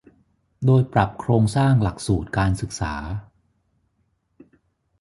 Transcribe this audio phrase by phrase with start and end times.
[0.65, 2.93] โดยปรับโครงสร้างหลักสูตรการศึกษา